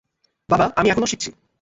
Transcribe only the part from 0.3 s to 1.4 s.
বাবা, আমি এখনও শিখছি।